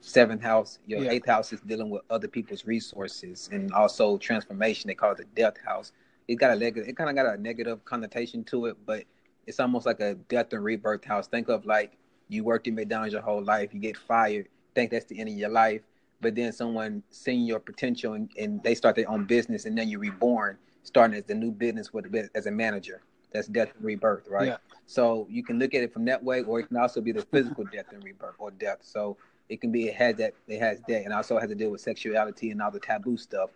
Seventh 0.00 0.42
house, 0.42 0.78
your 0.86 1.04
yeah. 1.04 1.10
eighth 1.10 1.26
house 1.26 1.52
is 1.52 1.60
dealing 1.60 1.90
with 1.90 2.02
other 2.08 2.28
people's 2.28 2.64
resources 2.64 3.48
and 3.52 3.70
also 3.72 4.16
transformation. 4.16 4.88
They 4.88 4.94
call 4.94 5.12
it 5.12 5.18
the 5.18 5.24
death 5.36 5.58
house. 5.64 5.92
It 6.26 6.36
got 6.36 6.52
a 6.52 6.56
negative. 6.56 6.88
It 6.88 6.96
kind 6.96 7.10
of 7.10 7.16
got 7.16 7.34
a 7.34 7.40
negative 7.40 7.84
connotation 7.84 8.42
to 8.44 8.66
it, 8.66 8.76
but 8.86 9.04
it's 9.46 9.60
almost 9.60 9.84
like 9.84 10.00
a 10.00 10.14
death 10.14 10.52
and 10.52 10.64
rebirth 10.64 11.04
house. 11.04 11.26
Think 11.28 11.48
of 11.48 11.66
like 11.66 11.98
you 12.28 12.44
worked 12.44 12.66
in 12.66 12.74
McDonald's 12.74 13.12
your 13.12 13.22
whole 13.22 13.42
life. 13.42 13.74
You 13.74 13.80
get 13.80 13.96
fired. 13.96 14.48
Think 14.74 14.90
that's 14.90 15.06
the 15.06 15.18
end 15.18 15.28
of 15.28 15.34
your 15.34 15.50
life. 15.50 15.82
but 16.20 16.34
then 16.34 16.52
someone 16.52 17.02
seeing 17.10 17.44
your 17.44 17.58
potential 17.58 18.14
and, 18.14 18.30
and 18.38 18.62
they 18.62 18.74
start 18.74 18.96
their 18.96 19.10
own 19.10 19.24
business, 19.24 19.64
and 19.64 19.76
then 19.76 19.88
you're 19.88 20.00
reborn, 20.00 20.58
starting 20.82 21.16
as 21.16 21.24
the 21.24 21.34
new 21.34 21.50
business 21.50 21.92
with 21.92 22.06
as 22.34 22.46
a 22.46 22.50
manager. 22.50 23.02
That's 23.32 23.46
death 23.46 23.72
and 23.76 23.84
rebirth, 23.84 24.28
right? 24.28 24.48
Yeah. 24.48 24.56
So 24.86 25.26
you 25.30 25.44
can 25.44 25.58
look 25.58 25.74
at 25.74 25.82
it 25.82 25.92
from 25.92 26.04
that 26.06 26.22
way, 26.22 26.42
or 26.42 26.60
it 26.60 26.68
can 26.68 26.76
also 26.76 27.00
be 27.00 27.12
the 27.12 27.22
physical 27.22 27.64
death 27.64 27.86
and 27.92 28.02
rebirth, 28.02 28.34
or 28.38 28.50
death. 28.50 28.78
So 28.80 29.16
it 29.48 29.60
can 29.60 29.70
be 29.70 29.88
it 29.88 29.94
has 29.94 30.16
that 30.16 30.34
it 30.48 30.58
has 30.60 30.80
that, 30.88 31.04
and 31.04 31.12
also 31.12 31.38
has 31.38 31.48
to 31.48 31.54
deal 31.54 31.70
with 31.70 31.80
sexuality 31.80 32.50
and 32.50 32.60
all 32.60 32.70
the 32.70 32.80
taboo 32.80 33.16
stuff, 33.16 33.50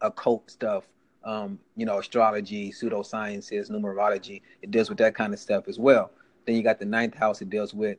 occult 0.00 0.50
stuff, 0.50 0.84
um, 1.24 1.58
you 1.76 1.86
know, 1.86 1.98
astrology, 1.98 2.72
pseudosciences, 2.72 3.70
numerology. 3.70 4.42
It 4.62 4.70
deals 4.70 4.88
with 4.88 4.98
that 4.98 5.14
kind 5.14 5.32
of 5.32 5.40
stuff 5.40 5.68
as 5.68 5.78
well. 5.78 6.10
Then 6.46 6.54
you 6.54 6.62
got 6.62 6.78
the 6.78 6.84
ninth 6.84 7.14
house. 7.14 7.42
It 7.42 7.50
deals 7.50 7.74
with 7.74 7.98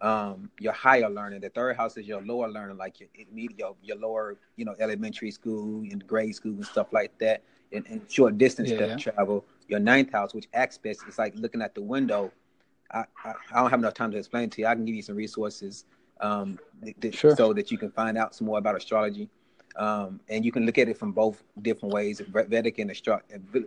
um, 0.00 0.50
your 0.60 0.72
higher 0.72 1.08
learning. 1.10 1.40
The 1.40 1.50
third 1.50 1.76
house 1.76 1.96
is 1.96 2.06
your 2.06 2.22
lower 2.22 2.48
learning, 2.48 2.76
like 2.76 3.00
your 3.00 3.08
your, 3.34 3.74
your 3.82 3.96
lower, 3.96 4.38
you 4.56 4.64
know, 4.64 4.74
elementary 4.78 5.30
school 5.30 5.82
and 5.82 6.06
grade 6.06 6.34
school 6.34 6.52
and 6.52 6.64
stuff 6.64 6.92
like 6.92 7.18
that, 7.18 7.42
and, 7.72 7.84
and 7.88 8.00
short 8.08 8.38
distance 8.38 8.70
yeah, 8.70 8.86
yeah. 8.86 8.96
travel. 8.96 9.44
Your 9.68 9.80
ninth 9.80 10.12
house, 10.12 10.34
which 10.34 10.48
aspects, 10.54 11.02
is 11.04 11.18
like 11.18 11.34
looking 11.36 11.62
at 11.62 11.74
the 11.74 11.82
window. 11.82 12.32
I, 12.90 13.04
I, 13.24 13.32
I, 13.52 13.60
don't 13.60 13.70
have 13.70 13.80
enough 13.80 13.94
time 13.94 14.10
to 14.12 14.18
explain 14.18 14.48
to 14.50 14.62
you. 14.62 14.66
I 14.66 14.74
can 14.74 14.84
give 14.84 14.94
you 14.94 15.02
some 15.02 15.16
resources 15.16 15.84
um, 16.20 16.58
th- 17.00 17.14
sure. 17.14 17.36
so 17.36 17.52
that 17.52 17.70
you 17.70 17.76
can 17.76 17.90
find 17.90 18.16
out 18.16 18.34
some 18.34 18.46
more 18.46 18.58
about 18.58 18.76
astrology. 18.76 19.28
Um, 19.76 20.20
and 20.28 20.44
you 20.44 20.50
can 20.50 20.66
look 20.66 20.78
at 20.78 20.88
it 20.88 20.98
from 20.98 21.12
both 21.12 21.42
different 21.62 21.94
ways, 21.94 22.20
Vedic 22.20 22.78
and 22.78 22.90
astro. 22.90 23.20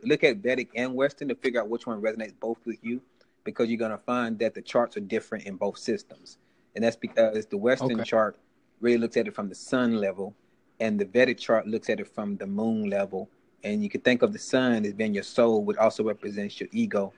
Look 0.04 0.24
at 0.24 0.38
Vedic 0.38 0.70
and 0.76 0.94
Western 0.94 1.30
to 1.30 1.36
figure 1.36 1.62
out 1.62 1.70
which 1.70 1.88
one 1.88 2.02
resonates 2.02 2.34
both 2.40 2.58
with 2.66 2.84
you 2.84 3.02
because 3.44 3.70
you're 3.70 3.78
going 3.78 3.92
to 3.92 3.98
find 3.98 4.38
that 4.40 4.54
the 4.54 4.62
charts 4.62 4.98
are 4.98 5.02
different 5.02 5.46
in 5.46 5.56
both 5.56 5.78
systems. 5.78 6.38
And 6.76 6.84
that's 6.84 6.96
because 6.96 7.46
the 7.46 7.58
Western 7.58 8.00
okay. 8.00 8.04
chart 8.04 8.38
really 8.82 8.98
looks 8.98 9.18
at 9.18 9.28
it 9.28 9.36
from 9.36 9.50
the 9.50 9.56
sun 9.56 9.96
level, 9.96 10.36
and 10.80 11.00
the 11.00 11.06
Vedic 11.06 11.38
chart 11.38 11.68
looks 11.68 11.90
at 11.90 12.00
it 12.00 12.08
from 12.08 12.38
the 12.38 12.48
moon 12.48 12.90
level. 12.90 13.30
And 13.64 13.84
you 13.84 13.90
can 13.90 14.02
think 14.02 14.22
of 14.22 14.34
the 14.34 14.40
sun 14.40 14.86
as 14.86 14.94
being 14.94 15.14
your 15.14 15.24
soul, 15.24 15.64
which 15.64 15.78
also 15.78 16.04
represents 16.04 16.60
your 16.60 16.70
ego, 16.72 17.14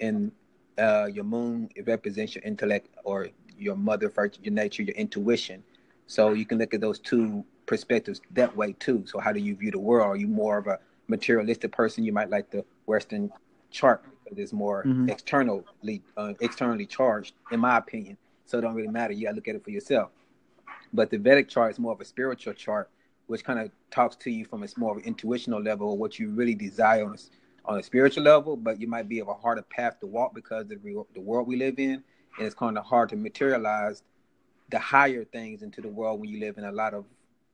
and 0.00 0.32
uh, 0.78 1.06
your 1.06 1.24
moon 1.24 1.68
it 1.74 1.86
represents 1.86 2.34
your 2.34 2.44
intellect 2.44 2.88
or 3.04 3.28
your 3.58 3.76
mother 3.76 4.08
first, 4.10 4.38
your 4.42 4.52
nature, 4.52 4.82
your 4.82 4.96
intuition. 4.96 5.62
So 6.06 6.32
you 6.32 6.44
can 6.44 6.58
look 6.58 6.74
at 6.74 6.80
those 6.80 6.98
two 6.98 7.44
perspectives 7.66 8.20
that 8.32 8.54
way 8.56 8.74
too. 8.78 9.04
So 9.06 9.18
how 9.18 9.32
do 9.32 9.40
you 9.40 9.54
view 9.54 9.70
the 9.70 9.78
world? 9.78 10.08
Are 10.08 10.16
you 10.16 10.28
more 10.28 10.58
of 10.58 10.66
a 10.66 10.78
materialistic 11.08 11.72
person? 11.72 12.04
You 12.04 12.12
might 12.12 12.30
like 12.30 12.50
the 12.50 12.64
Western 12.86 13.30
chart 13.70 14.04
because 14.24 14.38
it's 14.38 14.52
more 14.52 14.84
mm-hmm. 14.84 15.08
externally 15.08 16.02
uh, 16.16 16.34
externally 16.40 16.86
charged, 16.86 17.34
in 17.50 17.60
my 17.60 17.78
opinion. 17.78 18.16
So 18.46 18.58
it 18.58 18.62
don't 18.62 18.74
really 18.74 18.88
matter. 18.88 19.12
You 19.12 19.24
got 19.26 19.30
to 19.30 19.36
look 19.36 19.48
at 19.48 19.54
it 19.54 19.64
for 19.64 19.70
yourself. 19.70 20.10
But 20.92 21.10
the 21.10 21.16
Vedic 21.16 21.48
chart 21.48 21.72
is 21.72 21.78
more 21.78 21.92
of 21.92 22.00
a 22.00 22.04
spiritual 22.04 22.52
chart, 22.52 22.90
which 23.26 23.44
kind 23.44 23.58
of 23.58 23.70
talks 23.90 24.16
to 24.16 24.30
you 24.30 24.44
from 24.44 24.62
a 24.62 24.68
more 24.76 24.92
of 24.92 24.98
an 24.98 25.04
intuitional 25.04 25.60
level, 25.60 25.96
what 25.96 26.18
you 26.18 26.30
really 26.30 26.54
desire 26.54 27.04
on 27.04 27.14
a, 27.14 27.70
on 27.70 27.78
a 27.78 27.82
spiritual 27.82 28.24
level. 28.24 28.56
But 28.56 28.80
you 28.80 28.86
might 28.86 29.08
be 29.08 29.20
of 29.20 29.28
a 29.28 29.34
harder 29.34 29.62
path 29.62 30.00
to 30.00 30.06
walk 30.06 30.34
because 30.34 30.62
of 30.62 30.68
the, 30.68 31.04
the 31.14 31.20
world 31.20 31.46
we 31.46 31.56
live 31.56 31.78
in, 31.78 32.02
and 32.38 32.46
it's 32.46 32.54
kind 32.54 32.76
of 32.76 32.84
hard 32.84 33.08
to 33.10 33.16
materialize 33.16 34.02
the 34.70 34.78
higher 34.78 35.24
things 35.24 35.62
into 35.62 35.80
the 35.80 35.88
world 35.88 36.20
when 36.20 36.30
you 36.30 36.40
live 36.40 36.58
in 36.58 36.64
a 36.64 36.72
lot 36.72 36.94
of 36.94 37.04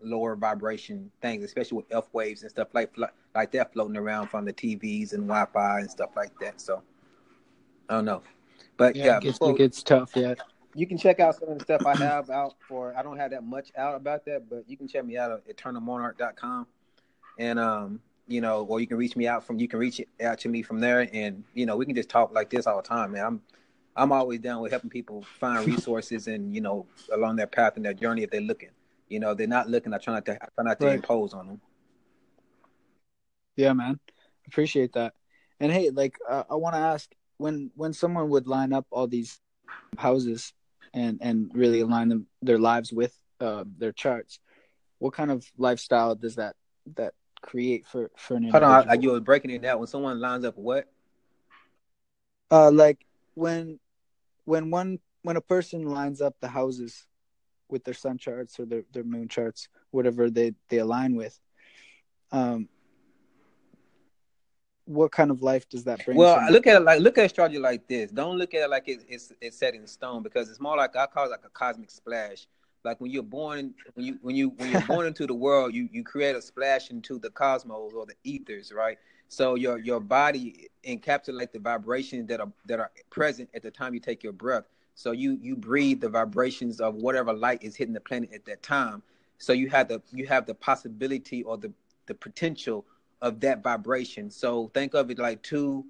lower 0.01 0.37
vibration 0.37 1.11
things, 1.21 1.45
especially 1.45 1.77
with 1.77 1.87
F 1.91 2.09
waves 2.13 2.43
and 2.43 2.51
stuff 2.51 2.69
like 2.73 2.95
like 3.35 3.53
that 3.53 3.73
floating 3.73 3.97
around 3.97 4.29
from 4.29 4.45
the 4.45 4.53
TVs 4.53 5.13
and 5.13 5.27
Wi-Fi 5.27 5.81
and 5.81 5.91
stuff 5.91 6.11
like 6.17 6.33
that. 6.41 6.61
So 6.61 6.83
I 7.89 7.95
don't 7.95 8.05
know, 8.05 8.23
but 8.77 8.95
yeah, 8.97 9.07
yeah 9.07 9.17
it, 9.17 9.23
gets, 9.23 9.39
before, 9.39 9.55
it 9.55 9.59
gets 9.59 9.83
tough. 9.83 10.13
Yeah, 10.15 10.35
you 10.79 10.87
can 10.87 10.97
check 10.97 11.19
out 11.19 11.35
some 11.35 11.49
of 11.49 11.59
the 11.59 11.65
stuff 11.65 11.85
I 11.85 11.97
have 11.97 12.31
out 12.31 12.55
for. 12.69 12.97
I 12.97 13.03
don't 13.03 13.19
have 13.19 13.33
that 13.33 13.43
much 13.43 13.73
out 13.77 13.97
about 13.97 14.25
that, 14.27 14.49
but 14.49 14.63
you 14.69 14.77
can 14.77 14.87
check 14.87 15.05
me 15.05 15.17
out 15.17 15.33
at 15.33 15.57
eternalmonarch.com, 15.57 16.69
and 17.37 17.59
um, 17.59 18.01
you 18.29 18.41
know, 18.41 18.65
or 18.65 18.79
you 18.79 18.87
can 18.87 18.97
reach 18.97 19.17
me 19.17 19.27
out 19.27 19.45
from. 19.45 19.59
You 19.59 19.67
can 19.67 19.81
reach 19.81 20.01
out 20.23 20.39
to 20.41 20.49
me 20.49 20.63
from 20.63 20.79
there, 20.79 21.09
and 21.13 21.43
you 21.53 21.67
know, 21.67 21.77
we 21.77 21.85
can 21.85 21.97
just 21.97 22.09
talk 22.09 22.33
like 22.33 22.49
this 22.49 22.69
all 22.69 22.81
the 22.81 22.87
time, 22.87 23.11
man. 23.11 23.25
I'm 23.25 23.43
I'm 23.97 24.13
always 24.13 24.39
down 24.39 24.63
with 24.63 24.71
helping 24.71 24.89
people 24.89 25.25
find 25.41 25.67
resources 25.67 26.29
and 26.29 26.55
you 26.55 26.61
know 26.61 26.87
along 27.13 27.37
their 27.37 27.49
path 27.49 27.75
and 27.75 27.85
their 27.85 27.95
journey 27.95 28.23
if 28.23 28.31
they're 28.31 28.41
looking. 28.41 28.71
You 29.09 29.19
know, 29.19 29.35
they're 29.35 29.49
not 29.49 29.69
looking. 29.69 29.93
I 29.93 29.99
try 29.99 30.15
not 30.15 30.27
to. 30.27 30.35
I 30.35 30.47
try 30.55 30.65
not 30.65 30.79
to 30.79 30.87
right. 30.87 30.95
impose 30.95 31.35
on 31.35 31.49
them. 31.49 31.61
Yeah, 33.57 33.73
man, 33.73 33.99
appreciate 34.47 34.93
that. 34.93 35.15
And 35.59 35.73
hey, 35.73 35.91
like 35.91 36.19
uh, 36.29 36.45
I 36.49 36.55
want 36.55 36.77
to 36.77 36.81
ask 36.81 37.11
when 37.37 37.73
when 37.75 37.93
someone 37.93 38.29
would 38.29 38.47
line 38.47 38.73
up 38.73 38.87
all 38.93 39.09
these 39.09 39.41
houses 39.97 40.53
and 40.95 41.19
and 41.21 41.51
really 41.55 41.81
align 41.81 42.09
them 42.09 42.27
their 42.43 42.59
lives 42.59 42.93
with 42.93 43.15
uh, 43.41 43.65
their 43.79 43.93
charts, 43.93 44.41
what 44.99 45.15
kind 45.15 45.31
of 45.31 45.45
lifestyle 45.57 46.15
does 46.15 46.37
that 46.37 46.57
that 46.97 47.15
create 47.41 47.87
for 47.87 48.11
for 48.17 48.35
an 48.35 48.45
individual? 48.45 48.73
Hold 48.73 48.89
on, 48.89 49.03
you 49.03 49.11
were 49.11 49.21
breaking 49.21 49.51
it 49.51 49.63
down. 49.63 49.79
When 49.79 49.87
someone 49.87 50.21
lines 50.21 50.45
up 50.45 50.57
what? 50.57 50.87
Uh, 52.51 52.71
like 52.71 53.05
when 53.35 53.79
when 54.45 54.71
one 54.71 54.99
when 55.23 55.37
a 55.37 55.41
person 55.41 55.83
lines 55.83 56.21
up 56.21 56.35
the 56.41 56.49
houses 56.49 57.07
with 57.69 57.85
their 57.85 57.95
sun 57.95 58.19
charts 58.19 58.59
or 58.59 58.65
their, 58.65 58.83
their 58.93 59.05
moon 59.05 59.29
charts, 59.29 59.69
whatever 59.91 60.31
they, 60.31 60.55
they 60.69 60.79
align 60.79 61.15
with. 61.15 61.39
Um, 62.33 62.69
what 64.89 65.13
kind 65.13 65.31
of 65.31 65.43
life 65.43 65.69
does 65.69 65.85
that 65.85 66.05
bring? 66.05 66.17
Well, 66.17 66.41
look 66.51 66.67
at 66.67 66.77
it 66.77 66.85
like 66.85 67.01
look 67.01 67.19
at 67.19 67.27
astrology 67.27 67.59
like 67.59 67.87
this. 67.87 68.11
Don't 68.11 68.39
look 68.39 68.55
at 68.55 68.63
it 68.63 68.71
like 68.71 68.89
it, 68.89 69.05
it's 69.09 69.33
it's 69.41 69.59
set 69.59 69.75
in 69.75 69.87
stone 69.87 70.23
because 70.23 70.49
it's 70.49 70.61
more 70.61 70.77
like 70.77 70.97
I 70.97 71.07
call 71.07 71.27
it 71.27 71.31
like 71.31 71.45
a 71.45 71.51
cosmic 71.51 71.91
splash. 71.91 72.47
Like 72.85 73.01
when 73.01 73.11
you're 73.11 73.23
born, 73.23 73.75
when 73.95 74.07
you 74.07 74.19
when 74.23 74.35
you 74.35 74.49
when 74.57 74.71
you're 74.71 74.81
born 74.83 75.07
into 75.09 75.27
the 75.27 75.35
world, 75.35 75.75
you 75.75 75.89
you 75.93 76.03
create 76.03 76.35
a 76.35 76.43
splash 76.43 76.91
into 76.91 77.19
the 77.19 77.31
cosmos 77.31 77.93
or 77.93 78.07
the 78.07 78.15
ethers, 78.25 78.73
right? 78.73 78.99
So 79.29 79.57
your 79.57 79.79
your 79.79 80.01
body 80.01 80.69
encapsulates 80.85 81.53
the 81.53 81.59
vibrations 81.59 82.27
that 82.29 82.41
are 82.41 82.51
that 82.67 82.81
are 82.81 82.91
present 83.11 83.51
at 83.55 83.63
the 83.63 83.71
time 83.71 83.93
you 83.93 84.01
take 84.01 84.23
your 84.23 84.33
breath. 84.33 84.65
So 84.95 85.13
you 85.13 85.39
you 85.43 85.55
breathe 85.55 86.01
the 86.01 86.09
vibrations 86.09 86.81
of 86.81 86.95
whatever 86.95 87.35
light 87.35 87.63
is 87.63 87.77
hitting 87.77 87.95
the 87.95 88.01
planet 88.01 88.31
at 88.33 88.47
that 88.47 88.63
time. 88.63 89.03
So 89.37 89.53
you 89.53 89.69
have 89.69 89.89
the 89.89 90.01
you 90.13 90.27
have 90.27 90.47
the 90.47 90.55
possibility 90.55 91.43
or 91.43 91.59
the 91.59 91.73
the 92.07 92.15
potential 92.15 92.87
of 93.21 93.41
that 93.41 93.63
vibration. 93.63 94.31
So 94.31 94.71
think 94.75 94.95
of 94.95 95.11
it 95.11 95.19
like 95.19 95.43
two 95.43 95.85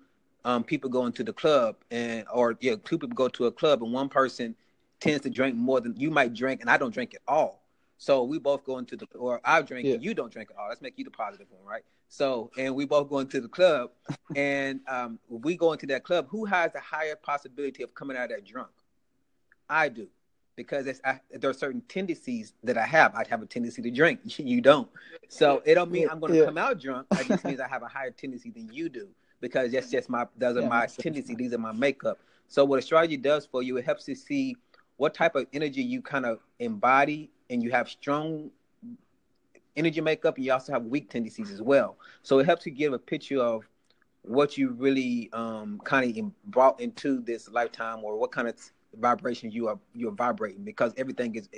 um, 0.44 0.64
people 0.64 0.88
going 0.88 1.12
to 1.12 1.24
the 1.24 1.32
club 1.32 1.76
and 1.90 2.24
or 2.32 2.56
yeah, 2.60 2.76
two 2.84 2.98
people 2.98 3.14
go 3.14 3.28
to 3.28 3.46
a 3.46 3.52
club 3.52 3.82
and 3.82 3.92
one 3.92 4.08
person 4.08 4.54
tends 5.00 5.22
to 5.22 5.30
drink 5.30 5.54
more 5.54 5.80
than 5.80 5.94
you 5.96 6.10
might 6.10 6.34
drink 6.34 6.60
and 6.60 6.70
I 6.70 6.76
don't 6.76 6.92
drink 6.92 7.14
at 7.14 7.20
all. 7.28 7.62
So 7.98 8.22
we 8.22 8.38
both 8.38 8.64
go 8.64 8.78
into 8.78 8.96
the 8.96 9.06
or 9.16 9.40
I 9.44 9.60
drink 9.62 9.86
yeah. 9.86 9.94
and 9.94 10.04
you 10.04 10.14
don't 10.14 10.32
drink 10.32 10.50
at 10.50 10.56
all. 10.56 10.68
Let's 10.68 10.80
make 10.80 10.94
you 10.96 11.04
the 11.04 11.10
positive 11.10 11.48
one, 11.50 11.64
right? 11.64 11.82
So 12.08 12.50
and 12.56 12.74
we 12.74 12.86
both 12.86 13.10
go 13.10 13.18
into 13.18 13.40
the 13.40 13.48
club 13.48 13.90
and 14.36 14.80
um, 14.88 15.18
we 15.28 15.56
go 15.56 15.72
into 15.72 15.86
that 15.86 16.04
club, 16.04 16.26
who 16.30 16.44
has 16.44 16.72
the 16.72 16.80
higher 16.80 17.16
possibility 17.16 17.82
of 17.82 17.94
coming 17.94 18.16
out 18.16 18.24
of 18.24 18.30
that 18.30 18.44
drunk? 18.44 18.70
I 19.68 19.88
do 19.88 20.08
because 20.58 21.00
I, 21.04 21.20
there 21.30 21.48
are 21.48 21.54
certain 21.54 21.82
tendencies 21.82 22.52
that 22.64 22.76
I 22.76 22.84
have. 22.84 23.14
I 23.14 23.24
have 23.30 23.40
a 23.40 23.46
tendency 23.46 23.80
to 23.80 23.90
drink. 23.92 24.18
You 24.38 24.60
don't. 24.60 24.88
So 25.28 25.62
it 25.64 25.76
don't 25.76 25.90
mean 25.90 26.08
I'm 26.10 26.18
going 26.18 26.32
to 26.32 26.38
yeah. 26.40 26.46
come 26.46 26.58
out 26.58 26.80
drunk. 26.80 27.06
It 27.12 27.28
just 27.28 27.44
means 27.44 27.60
I 27.60 27.68
have 27.68 27.82
a 27.82 27.86
higher 27.86 28.10
tendency 28.10 28.50
than 28.50 28.68
you 28.72 28.88
do 28.88 29.08
because 29.40 29.70
that's 29.70 29.88
just 29.88 30.08
my 30.08 30.26
those 30.36 30.56
are 30.56 30.62
yeah, 30.62 30.68
my 30.68 30.86
tendency. 30.86 31.36
These 31.36 31.52
are 31.54 31.58
my 31.58 31.70
makeup. 31.70 32.18
So 32.48 32.64
what 32.64 32.80
astrology 32.80 33.16
does 33.16 33.46
for 33.46 33.62
you, 33.62 33.76
it 33.76 33.84
helps 33.84 34.08
you 34.08 34.16
see 34.16 34.56
what 34.96 35.14
type 35.14 35.36
of 35.36 35.46
energy 35.52 35.82
you 35.82 36.02
kind 36.02 36.26
of 36.26 36.40
embody, 36.58 37.30
and 37.50 37.62
you 37.62 37.70
have 37.70 37.88
strong 37.88 38.50
energy 39.76 40.00
makeup, 40.00 40.36
and 40.36 40.44
you 40.44 40.52
also 40.52 40.72
have 40.72 40.84
weak 40.86 41.08
tendencies 41.08 41.52
as 41.52 41.62
well. 41.62 41.98
So 42.22 42.40
it 42.40 42.46
helps 42.46 42.66
you 42.66 42.72
give 42.72 42.92
a 42.92 42.98
picture 42.98 43.40
of 43.40 43.68
what 44.22 44.58
you 44.58 44.70
really 44.70 45.30
um, 45.32 45.80
kind 45.84 46.18
of 46.18 46.50
brought 46.50 46.80
into 46.80 47.20
this 47.20 47.48
lifetime, 47.48 48.02
or 48.02 48.18
what 48.18 48.32
kind 48.32 48.48
of 48.48 48.56
vibration 48.98 49.50
you 49.50 49.68
are 49.68 49.78
you're 49.94 50.12
vibrating 50.12 50.64
because 50.64 50.92
everything 50.96 51.34
is 51.34 51.48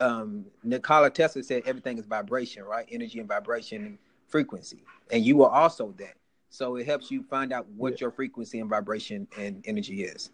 um 0.00 0.44
Nikola 0.62 1.10
Tesla 1.10 1.42
said 1.42 1.62
everything 1.66 1.98
is 1.98 2.06
vibration, 2.06 2.64
right? 2.64 2.86
Energy 2.90 3.20
and 3.20 3.28
vibration 3.28 3.84
and 3.84 3.98
frequency. 4.28 4.82
And 5.10 5.24
you 5.24 5.42
are 5.44 5.50
also 5.50 5.94
that. 5.98 6.14
So 6.50 6.76
it 6.76 6.86
helps 6.86 7.10
you 7.10 7.22
find 7.22 7.52
out 7.52 7.66
what 7.68 7.92
yeah. 7.92 7.98
your 8.00 8.10
frequency 8.10 8.60
and 8.60 8.68
vibration 8.68 9.26
and 9.38 9.64
energy 9.66 10.04
is. 10.04 10.30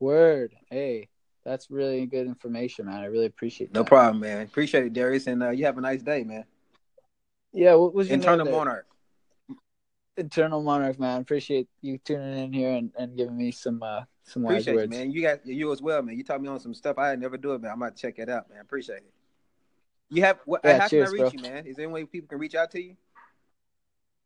Word. 0.00 0.54
Hey, 0.70 1.08
that's 1.44 1.70
really 1.70 2.06
good 2.06 2.26
information, 2.26 2.86
man. 2.86 3.00
I 3.00 3.06
really 3.06 3.26
appreciate 3.26 3.72
that. 3.72 3.78
No 3.78 3.84
problem, 3.84 4.20
man. 4.20 4.42
Appreciate 4.42 4.84
it, 4.84 4.92
Darius. 4.92 5.26
And 5.26 5.42
uh, 5.42 5.50
you 5.50 5.64
have 5.64 5.78
a 5.78 5.80
nice 5.80 6.02
day, 6.02 6.24
man. 6.24 6.44
Yeah, 7.52 7.74
what 7.74 7.94
was 7.94 8.08
your 8.08 8.14
Internal 8.14 8.46
Monarch. 8.46 8.86
Eternal 10.16 10.62
Monarch, 10.62 10.98
man. 10.98 11.20
Appreciate 11.20 11.68
you 11.82 11.98
tuning 11.98 12.38
in 12.38 12.52
here 12.52 12.72
and, 12.72 12.90
and 12.98 13.16
giving 13.16 13.36
me 13.36 13.50
some 13.50 13.82
uh 13.82 14.02
some 14.24 14.44
Appreciate 14.44 14.74
wise 14.74 14.82
words. 14.82 14.92
You, 14.92 14.98
man. 14.98 15.12
You 15.12 15.22
got 15.22 15.46
you 15.46 15.72
as 15.72 15.82
well, 15.82 16.02
man. 16.02 16.16
You 16.16 16.24
taught 16.24 16.40
me 16.40 16.48
on 16.48 16.60
some 16.60 16.74
stuff 16.74 16.98
I 16.98 17.14
never 17.16 17.36
do 17.36 17.54
it, 17.54 17.62
man. 17.62 17.72
I'm 17.72 17.82
about 17.82 17.96
to 17.96 18.02
check 18.02 18.18
it 18.18 18.28
out, 18.28 18.48
man. 18.50 18.60
Appreciate 18.60 18.98
it. 18.98 19.12
You 20.08 20.22
have 20.22 20.38
what 20.44 20.60
yeah, 20.64 20.78
how 20.78 20.88
cheers, 20.88 21.10
can 21.10 21.20
I 21.20 21.22
reach 21.22 21.32
bro. 21.32 21.42
you, 21.42 21.54
man? 21.54 21.66
Is 21.66 21.76
there 21.76 21.84
any 21.84 21.92
way 21.92 22.04
people 22.04 22.28
can 22.28 22.38
reach 22.38 22.54
out 22.54 22.70
to 22.72 22.82
you? 22.82 22.96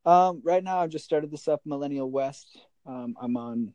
Um, 0.05 0.41
right 0.45 0.63
now 0.63 0.81
I've 0.81 0.91
just 0.91 1.05
started 1.05 1.31
this 1.31 1.49
up, 1.49 1.61
Millennial 1.65 2.11
West. 2.11 2.59
Um, 2.87 3.17
I'm 3.21 3.37
on 3.37 3.73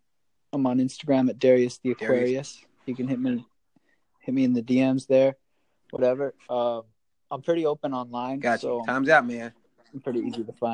I'm 0.53 0.65
on 0.65 0.79
Instagram 0.79 1.29
at 1.29 1.39
Darius 1.39 1.79
the 1.79 1.91
Aquarius. 1.91 2.63
You 2.85 2.95
can 2.95 3.07
hit 3.07 3.19
me 3.19 3.45
hit 4.21 4.33
me 4.33 4.43
in 4.43 4.53
the 4.53 4.61
DMs 4.61 5.07
there 5.07 5.35
whatever. 5.95 6.33
Um, 6.49 6.83
I'm 7.31 7.41
pretty 7.41 7.65
open 7.65 7.93
online. 7.93 8.39
Gotcha. 8.39 8.61
So 8.61 8.83
Time's 8.85 9.09
out, 9.09 9.25
man. 9.25 9.53
I'm 9.93 10.01
pretty 10.01 10.19
easy 10.19 10.43
to 10.43 10.53
find. 10.53 10.73